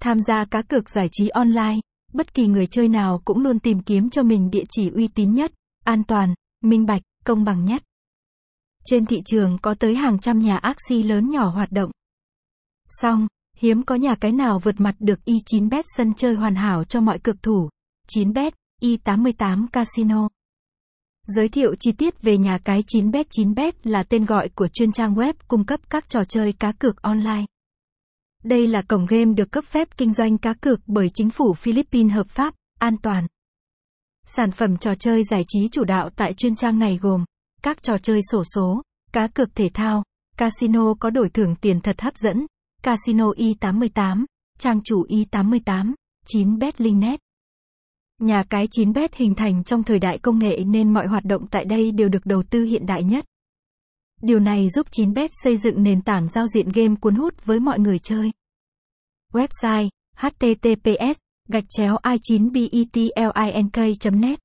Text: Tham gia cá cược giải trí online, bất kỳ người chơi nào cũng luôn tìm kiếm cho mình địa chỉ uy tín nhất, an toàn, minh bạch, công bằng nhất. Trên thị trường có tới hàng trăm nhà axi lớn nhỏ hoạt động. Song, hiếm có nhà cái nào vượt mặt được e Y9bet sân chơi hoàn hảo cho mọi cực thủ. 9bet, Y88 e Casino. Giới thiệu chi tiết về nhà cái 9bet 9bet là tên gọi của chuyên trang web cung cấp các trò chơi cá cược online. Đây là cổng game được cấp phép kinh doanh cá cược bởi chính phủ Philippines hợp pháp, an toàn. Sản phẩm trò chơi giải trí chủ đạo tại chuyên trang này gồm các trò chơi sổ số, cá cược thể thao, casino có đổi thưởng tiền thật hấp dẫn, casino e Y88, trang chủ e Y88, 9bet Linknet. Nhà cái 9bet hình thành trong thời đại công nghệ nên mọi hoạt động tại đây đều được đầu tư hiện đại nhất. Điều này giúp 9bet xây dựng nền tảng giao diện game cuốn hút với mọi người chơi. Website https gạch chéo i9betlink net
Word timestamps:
Tham 0.00 0.20
gia 0.20 0.44
cá 0.44 0.62
cược 0.62 0.90
giải 0.90 1.08
trí 1.12 1.28
online, 1.28 1.80
bất 2.12 2.34
kỳ 2.34 2.46
người 2.46 2.66
chơi 2.66 2.88
nào 2.88 3.22
cũng 3.24 3.38
luôn 3.38 3.58
tìm 3.58 3.80
kiếm 3.80 4.10
cho 4.10 4.22
mình 4.22 4.50
địa 4.50 4.64
chỉ 4.70 4.90
uy 4.90 5.08
tín 5.08 5.34
nhất, 5.34 5.52
an 5.84 6.04
toàn, 6.04 6.34
minh 6.64 6.86
bạch, 6.86 7.02
công 7.24 7.44
bằng 7.44 7.64
nhất. 7.64 7.82
Trên 8.84 9.06
thị 9.06 9.22
trường 9.24 9.58
có 9.62 9.74
tới 9.74 9.94
hàng 9.94 10.18
trăm 10.18 10.38
nhà 10.38 10.56
axi 10.56 11.02
lớn 11.02 11.30
nhỏ 11.30 11.48
hoạt 11.48 11.72
động. 11.72 11.90
Song, 12.88 13.28
hiếm 13.56 13.82
có 13.82 13.94
nhà 13.94 14.14
cái 14.14 14.32
nào 14.32 14.58
vượt 14.58 14.74
mặt 14.78 14.94
được 14.98 15.24
e 15.24 15.32
Y9bet 15.32 15.82
sân 15.96 16.14
chơi 16.14 16.34
hoàn 16.34 16.54
hảo 16.54 16.84
cho 16.84 17.00
mọi 17.00 17.18
cực 17.18 17.42
thủ. 17.42 17.68
9bet, 18.08 18.50
Y88 18.82 19.64
e 19.64 19.68
Casino. 19.72 20.28
Giới 21.26 21.48
thiệu 21.48 21.74
chi 21.80 21.92
tiết 21.92 22.22
về 22.22 22.38
nhà 22.38 22.58
cái 22.64 22.82
9bet 22.94 23.24
9bet 23.30 23.72
là 23.84 24.02
tên 24.02 24.24
gọi 24.24 24.48
của 24.48 24.68
chuyên 24.68 24.92
trang 24.92 25.14
web 25.14 25.34
cung 25.48 25.64
cấp 25.64 25.80
các 25.90 26.08
trò 26.08 26.24
chơi 26.24 26.52
cá 26.52 26.72
cược 26.72 27.02
online. 27.02 27.44
Đây 28.44 28.66
là 28.66 28.82
cổng 28.82 29.06
game 29.06 29.34
được 29.34 29.52
cấp 29.52 29.64
phép 29.64 29.88
kinh 29.96 30.12
doanh 30.12 30.38
cá 30.38 30.54
cược 30.54 30.80
bởi 30.86 31.10
chính 31.14 31.30
phủ 31.30 31.54
Philippines 31.54 32.12
hợp 32.14 32.28
pháp, 32.28 32.54
an 32.78 32.96
toàn. 33.02 33.26
Sản 34.26 34.50
phẩm 34.50 34.76
trò 34.76 34.94
chơi 34.94 35.24
giải 35.24 35.44
trí 35.46 35.68
chủ 35.68 35.84
đạo 35.84 36.10
tại 36.16 36.34
chuyên 36.34 36.56
trang 36.56 36.78
này 36.78 36.98
gồm 37.02 37.24
các 37.62 37.82
trò 37.82 37.98
chơi 37.98 38.20
sổ 38.30 38.42
số, 38.54 38.82
cá 39.12 39.26
cược 39.26 39.54
thể 39.54 39.68
thao, 39.74 40.04
casino 40.36 40.94
có 40.94 41.10
đổi 41.10 41.28
thưởng 41.28 41.56
tiền 41.56 41.80
thật 41.80 42.00
hấp 42.00 42.16
dẫn, 42.16 42.46
casino 42.82 43.32
e 43.36 43.44
Y88, 43.44 44.24
trang 44.58 44.80
chủ 44.84 45.04
e 45.08 45.16
Y88, 45.16 45.92
9bet 46.26 46.72
Linknet. 46.78 47.20
Nhà 48.18 48.44
cái 48.50 48.66
9bet 48.66 49.08
hình 49.12 49.34
thành 49.34 49.64
trong 49.64 49.82
thời 49.82 49.98
đại 49.98 50.18
công 50.18 50.38
nghệ 50.38 50.64
nên 50.66 50.92
mọi 50.92 51.06
hoạt 51.06 51.24
động 51.24 51.46
tại 51.50 51.64
đây 51.64 51.92
đều 51.92 52.08
được 52.08 52.26
đầu 52.26 52.42
tư 52.50 52.64
hiện 52.64 52.86
đại 52.86 53.04
nhất. 53.04 53.24
Điều 54.22 54.40
này 54.40 54.68
giúp 54.68 54.86
9bet 54.90 55.28
xây 55.44 55.56
dựng 55.56 55.82
nền 55.82 56.02
tảng 56.02 56.28
giao 56.28 56.46
diện 56.46 56.68
game 56.68 56.94
cuốn 57.00 57.14
hút 57.14 57.46
với 57.46 57.60
mọi 57.60 57.78
người 57.78 57.98
chơi. 57.98 58.30
Website 59.32 59.88
https 60.16 61.18
gạch 61.48 61.64
chéo 61.70 61.96
i9betlink 61.96 64.20
net 64.20 64.40